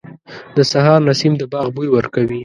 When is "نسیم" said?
1.07-1.33